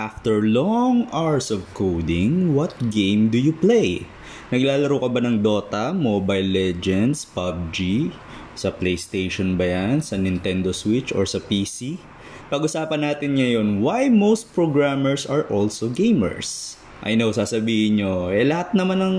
[0.00, 4.08] After long hours of coding, what game do you play?
[4.48, 8.08] Naglalaro ka ba ng Dota, Mobile Legends, PUBG?
[8.56, 10.00] Sa PlayStation ba yan?
[10.00, 12.00] Sa Nintendo Switch or sa PC?
[12.48, 16.80] Pag-usapan natin ngayon, why most programmers are also gamers?
[17.04, 19.18] I know, sasabihin nyo, eh lahat naman ng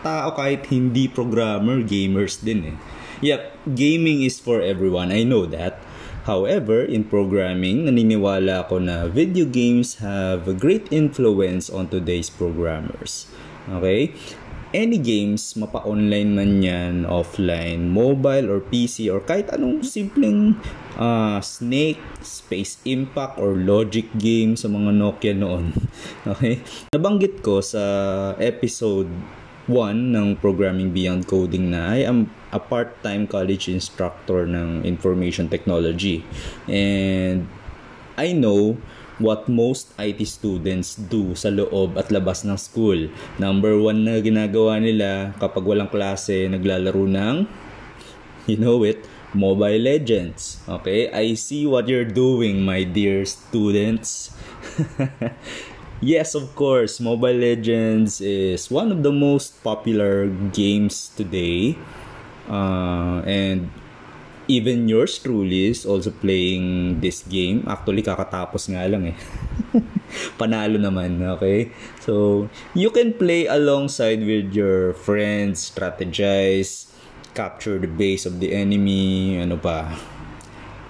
[0.00, 2.76] tao kahit hindi programmer, gamers din eh.
[3.20, 5.12] Yep, gaming is for everyone.
[5.12, 5.76] I know that.
[6.28, 13.24] However, in programming, naniniwala ako na video games have a great influence on today's programmers.
[13.72, 14.12] Okay?
[14.70, 20.54] Any games, mapa-online man yan, offline, mobile or PC or kahit anong simpleng
[20.94, 25.74] uh, Snake, Space Impact or Logic game sa mga Nokia noon.
[26.30, 26.60] Okay?
[26.94, 27.82] Nabanggit ko sa
[28.38, 29.10] episode
[29.66, 36.26] 1 ng Programming Beyond Coding na I am a part-time college instructor ng information technology.
[36.66, 37.46] And
[38.18, 38.78] I know
[39.20, 43.12] what most IT students do sa loob at labas ng school.
[43.36, 47.36] Number one na ginagawa nila kapag walang klase, naglalaro ng,
[48.48, 49.04] you know it,
[49.36, 50.58] Mobile Legends.
[50.66, 51.12] Okay?
[51.12, 54.34] I see what you're doing, my dear students.
[56.00, 61.76] Yes, of course, Mobile Legends is one of the most popular games today.
[62.50, 63.70] Uh, and
[64.50, 67.62] even yours truly is also playing this game.
[67.70, 69.16] Actually, kakatapos nga lang eh.
[70.40, 71.70] Panalo naman, okay?
[72.02, 76.90] So, you can play alongside with your friends, strategize,
[77.38, 79.94] capture the base of the enemy, ano pa,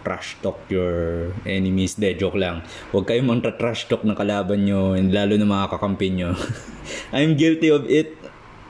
[0.00, 2.00] trash talk your enemies.
[2.00, 2.64] De, joke lang.
[2.90, 6.32] Huwag kayong mang trash talk ng kalaban nyo and lalo na mga kakampi nyo.
[7.14, 8.16] I'm guilty of it.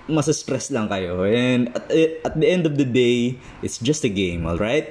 [0.08, 1.22] Masa-stress lang kayo.
[1.26, 1.86] And at,
[2.26, 4.90] at the end of the day, it's just a game, alright?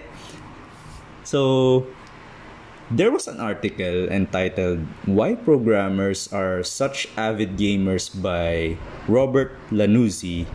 [1.24, 1.86] So,
[2.92, 8.76] there was an article entitled Why Programmers Are Such Avid Gamers by
[9.08, 10.48] Robert Lanuzzi.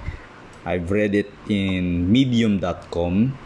[0.66, 3.38] I've read it in medium.com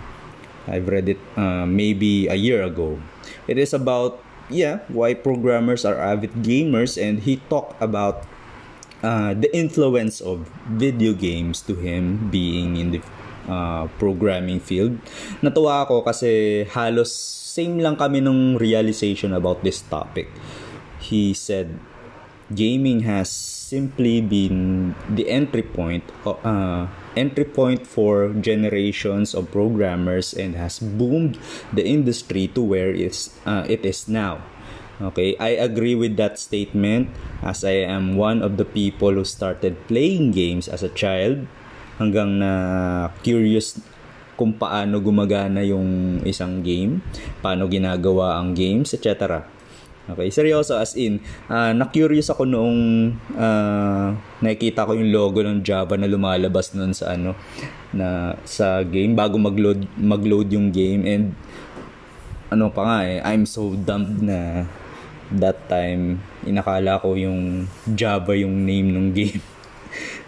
[0.70, 3.02] I've read it uh, maybe a year ago.
[3.50, 8.26] It is about yeah why programmers are avid gamers, and he talked about
[9.02, 13.00] uh, the influence of video games to him being in the
[13.48, 14.98] uh, programming field.
[15.40, 17.12] Natuwa ako kasi halos
[17.50, 20.30] same lang kami nung realization about this topic.
[21.00, 21.80] He said
[22.50, 23.30] gaming has
[23.70, 31.38] simply been the entry point uh, entry point for generations of programmers and has boomed
[31.70, 34.42] the industry to where it's, uh, it is now.
[35.00, 37.08] Okay, I agree with that statement
[37.40, 41.48] as I am one of the people who started playing games as a child
[41.96, 42.52] hanggang na
[43.24, 43.80] curious
[44.36, 47.00] kung paano gumagana yung isang game,
[47.40, 49.40] paano ginagawa ang games, etc.
[50.08, 54.12] Okay, seryoso as in, uh, na-curious ako noong uh,
[54.44, 57.36] nakikita ko yung logo ng Java na lumalabas noon sa ano
[57.96, 61.24] na sa game bago mag-load mag-load yung game and
[62.50, 64.66] ano pa nga eh, I'm so dumb na
[65.38, 69.42] that time inakala ko yung Java yung name ng game.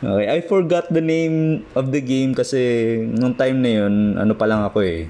[0.03, 2.61] okay, I forgot the name of the game kasi
[3.07, 5.07] nung time na yun, ano pa lang ako eh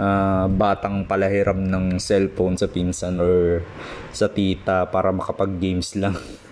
[0.00, 3.64] uh, batang palahiram ng cellphone sa pinsan or
[4.12, 6.16] sa tita para makapag-games lang.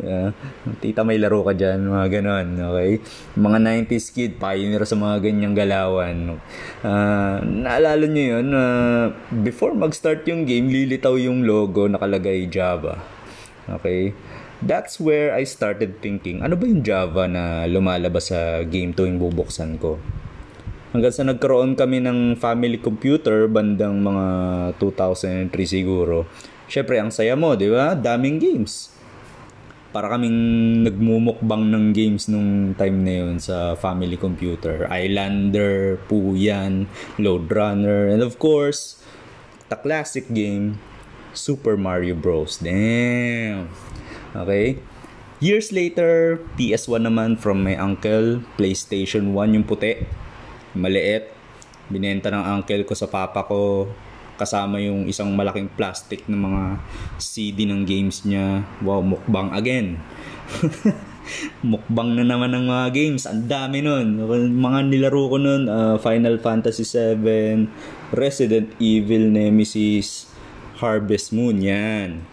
[0.00, 0.32] yeah.
[0.80, 3.02] Tita may laro ka dyan, mga ganon, okay?
[3.36, 3.58] Mga
[3.90, 6.40] 90s kid, pioneer sa mga ganyang galawan.
[6.80, 9.12] Uh, naalala nyo yun, uh,
[9.44, 12.96] before mag-start yung game, lilitaw yung logo nakalagay Java.
[13.68, 14.16] Okay?
[14.62, 19.74] That's where I started thinking, ano ba yung Java na lumalabas sa game tuwing bubuksan
[19.82, 19.98] ko?
[20.92, 24.26] Hanggang sa nagkaroon kami ng family computer bandang mga
[24.76, 26.28] 2003 siguro.
[26.68, 27.96] Syempre, ang saya mo, di ba?
[27.96, 28.91] Daming games.
[29.92, 34.88] Para kaming nagmumukbang ng games nung time na yun sa family computer.
[34.88, 36.88] Islander, Puyan,
[37.20, 39.04] Load Runner, and of course,
[39.68, 40.80] the classic game,
[41.36, 42.56] Super Mario Bros.
[42.56, 43.68] Damn!
[44.32, 44.80] Okay?
[45.44, 50.08] Years later, PS1 naman from my uncle, PlayStation 1 yung puti
[50.72, 51.28] maliit.
[51.92, 53.92] Binenta ng uncle ko sa papa ko
[54.40, 56.62] kasama yung isang malaking plastic ng mga
[57.20, 58.64] CD ng games niya.
[58.80, 60.00] Wow, mukbang again.
[61.62, 63.24] mukbang na naman ng mga games.
[63.28, 64.18] Ang dami nun.
[64.58, 67.68] Mga nilaro ko nun, uh, Final Fantasy 7,
[68.12, 70.28] Resident Evil Nemesis,
[70.82, 72.26] Harvest Moon, yan.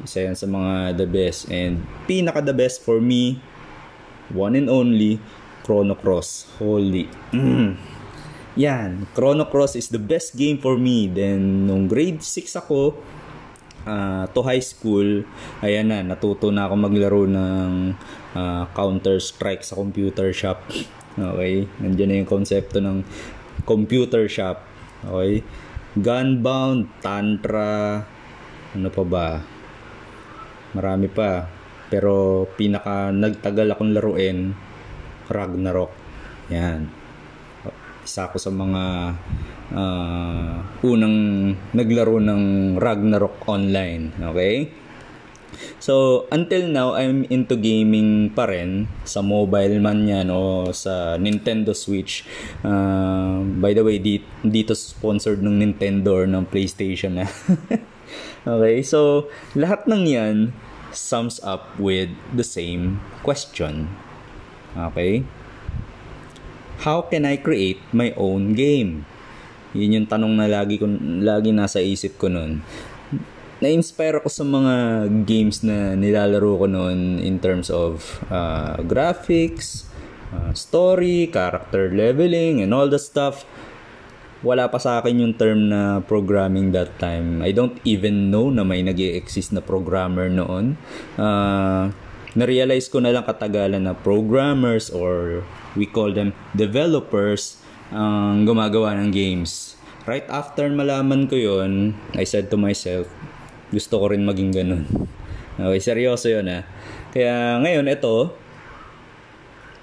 [0.00, 1.50] Isa yan sa mga the best.
[1.52, 3.42] And pinaka the best for me,
[4.32, 5.20] one and only,
[5.66, 6.56] Chrono Cross.
[6.58, 7.06] Holy.
[7.34, 7.76] Mm.
[8.60, 9.08] Yan.
[9.16, 11.08] Chrono Cross is the best game for me.
[11.08, 13.00] Then, nung grade 6 ako,
[13.88, 15.24] uh, to high school,
[15.64, 17.96] ayan na, natuto na ako maglaro ng
[18.36, 20.60] uh, Counter-Strike sa computer shop.
[21.12, 21.68] Okay?
[21.76, 23.04] Nandiyan na yung konsepto ng
[23.68, 24.64] computer shop.
[25.04, 25.44] Okay?
[25.92, 28.00] Gunbound, Tantra,
[28.72, 29.28] ano pa ba?
[30.72, 31.44] Marami pa.
[31.92, 34.56] Pero pinaka nagtagal akong laruin,
[35.28, 35.92] Ragnarok.
[36.48, 37.01] Yan.
[38.02, 38.82] Isa ako sa mga
[39.72, 41.18] uh, unang
[41.72, 44.10] naglaro ng Ragnarok online.
[44.18, 44.82] Okay?
[45.78, 51.74] So, until now, I'm into gaming pa rin sa mobile man yan o sa Nintendo
[51.74, 52.22] Switch.
[52.62, 57.26] Uh, by the way, di, dito sponsored ng Nintendo or ng PlayStation na.
[58.52, 59.28] okay, so
[59.58, 60.36] lahat ng yan
[60.92, 63.90] sums up with the same question.
[64.72, 65.26] Okay?
[66.82, 69.06] How can I create my own game?
[69.70, 70.90] Yun yung tanong na lagi, ko,
[71.22, 72.58] lagi nasa isip ko noon.
[73.62, 74.74] Na-inspire ako sa mga
[75.22, 79.86] games na nilalaro ko noon in terms of uh, graphics,
[80.34, 83.46] uh, story, character leveling, and all the stuff.
[84.42, 87.46] Wala pa sa akin yung term na programming that time.
[87.46, 90.74] I don't even know na may nag exist na programmer noon.
[91.14, 91.94] Uh,
[92.34, 95.46] na-realize ko na lang katagalan na programmers or
[95.76, 97.60] we call them developers
[97.92, 99.76] ang gumagawa ng games.
[100.08, 103.06] Right after malaman ko yon I said to myself,
[103.70, 104.84] gusto ko rin maging ganun.
[105.60, 106.48] Okay, seryoso yun.
[106.48, 106.64] Ah.
[107.12, 108.32] Kaya ngayon, ito,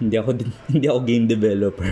[0.01, 0.29] hindi ako,
[0.73, 1.91] hindi ako game developer.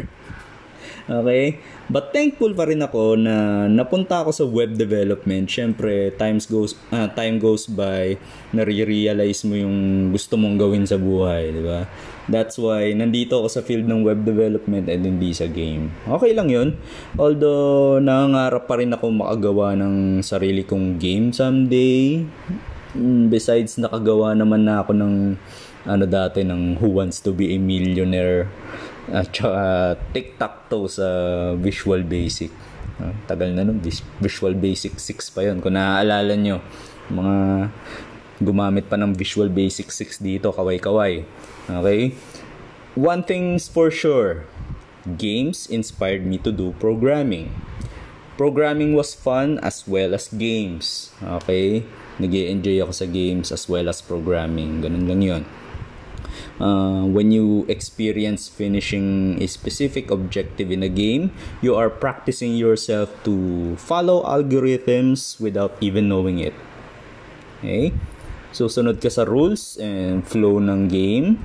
[1.07, 1.59] Okay?
[1.87, 5.47] But thankful pa rin ako na napunta ako sa web development.
[5.47, 8.19] Siyempre, times goes, uh, time goes by,
[8.51, 11.87] nare-realize mo yung gusto mong gawin sa buhay, di ba?
[12.27, 15.95] That's why, nandito ako sa field ng web development and hindi sa game.
[16.03, 16.75] Okay lang yun.
[17.15, 22.27] Although, nangangarap pa rin ako makagawa ng sarili kong game someday.
[22.91, 25.13] Mm, besides, nakagawa naman na ako ng
[25.87, 28.51] ano dati ng Who Wants to be a Millionaire
[29.11, 31.07] at saka tic-tac-toe sa
[31.55, 32.51] Visual Basic.
[32.97, 33.79] Uh, tagal na nun,
[34.19, 36.59] Visual Basic 6 pa yon Kung naaalala nyo,
[37.13, 37.69] mga
[38.43, 41.23] gumamit pa ng Visual Basic 6 dito, kaway-kaway.
[41.69, 42.17] Okay?
[42.97, 44.49] One thing's for sure,
[45.05, 47.53] games inspired me to do programming.
[48.37, 51.13] Programming was fun as well as games.
[51.21, 51.85] Okay?
[52.17, 54.81] nag enjoy ako sa games as well as programming.
[54.81, 55.43] Ganun lang yon
[56.59, 61.31] uh, when you experience finishing a specific objective in a game,
[61.61, 66.53] you are practicing yourself to follow algorithms without even knowing it.
[67.59, 67.93] Okay?
[68.51, 71.41] So, sunod ka sa rules and flow ng game.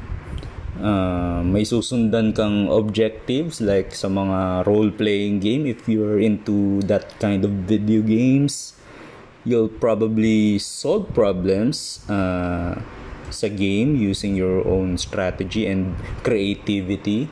[0.83, 7.45] Uh, may susundan kang objectives like sa mga role-playing game if you're into that kind
[7.45, 8.73] of video games.
[9.45, 12.79] You'll probably solve problems uh,
[13.33, 17.27] sa game using your own strategy and creativity.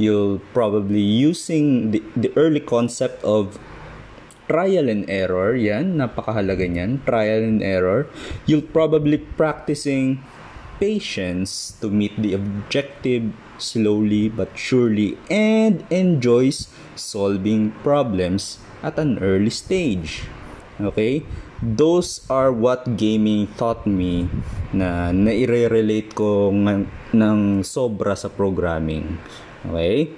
[0.00, 3.60] You'll probably using the, the early concept of
[4.48, 5.54] trial and error.
[5.54, 7.04] Yan, napakahalaga niyan.
[7.06, 8.08] Trial and error.
[8.48, 10.24] You'll probably practicing
[10.82, 16.66] patience to meet the objective slowly but surely and enjoys
[16.98, 20.26] solving problems at an early stage.
[20.82, 21.22] Okay?
[21.62, 24.26] Those are what gaming taught me
[24.74, 29.14] na naire-relate ko ng, ng sobra sa programming.
[29.70, 30.10] Okay?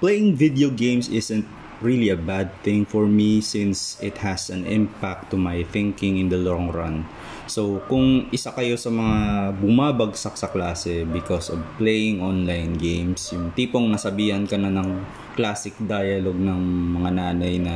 [0.00, 1.44] Playing video games isn't
[1.84, 6.32] really a bad thing for me since it has an impact to my thinking in
[6.32, 7.06] the long run.
[7.46, 13.54] So, kung isa kayo sa mga bumabagsak sa klase because of playing online games, yung
[13.54, 15.04] tipong nasabihan ka na ng
[15.38, 16.60] classic dialogue ng
[16.98, 17.74] mga nanay na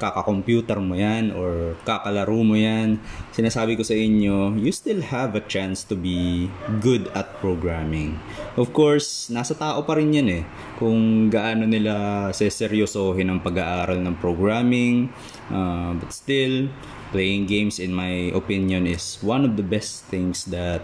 [0.00, 2.96] kaka-computer mo yan or kakalaro mo yan,
[3.36, 6.48] sinasabi ko sa inyo, you still have a chance to be
[6.80, 8.16] good at programming.
[8.56, 10.42] Of course, nasa tao pa rin yan eh.
[10.80, 15.12] Kung gaano nila seseryosohin ang pag-aaral ng programming.
[15.52, 16.72] Uh, but still,
[17.12, 20.80] playing games in my opinion is one of the best things that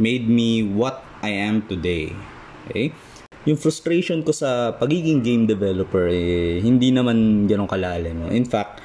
[0.00, 2.16] made me what I am today.
[2.70, 2.94] Okay?
[3.46, 8.26] Yung frustration ko sa pagiging game developer eh, hindi naman ganun kalalim.
[8.34, 8.82] In fact,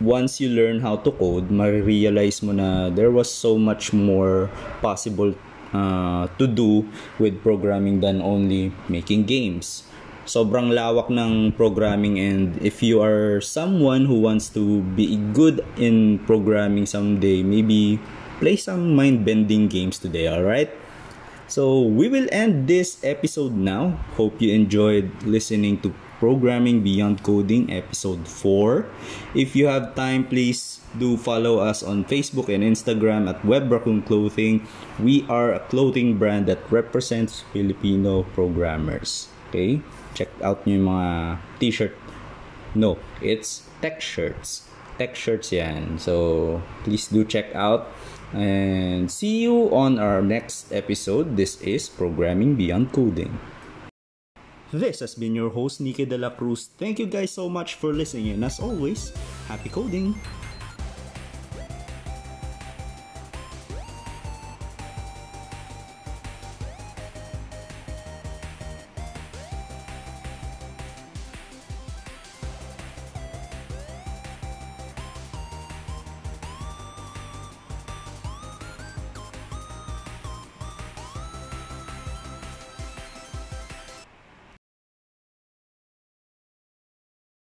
[0.00, 4.48] once you learn how to code, ma-realize mo na there was so much more
[4.80, 5.36] possible
[5.76, 6.88] uh, to do
[7.20, 9.84] with programming than only making games.
[10.24, 16.20] Sobrang lawak ng programming and if you are someone who wants to be good in
[16.24, 17.98] programming someday, maybe
[18.38, 20.70] play some mind-bending games today, alright?
[21.50, 23.98] So we will end this episode now.
[24.14, 25.90] Hope you enjoyed listening to
[26.22, 28.86] Programming Beyond Coding Episode 4.
[29.34, 34.06] If you have time, please do follow us on Facebook and Instagram at Web Raccoon
[34.06, 34.62] Clothing.
[35.02, 39.26] We are a clothing brand that represents Filipino programmers.
[39.50, 39.82] Okay?
[40.14, 41.10] Check out nyo yung mga
[41.58, 41.94] t-shirt.
[42.78, 44.69] No, it's tech shirts.
[45.00, 45.96] Tech shirts yan.
[45.96, 47.88] So, please do check out.
[48.36, 51.40] And see you on our next episode.
[51.40, 53.32] This is Programming Beyond Coding.
[54.68, 56.68] This has been your host, Nike De La Cruz.
[56.76, 58.36] Thank you guys so much for listening.
[58.36, 59.16] And as always,
[59.48, 60.20] happy coding!